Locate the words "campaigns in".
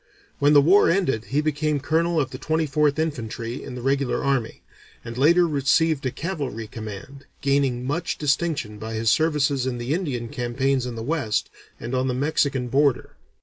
10.29-10.95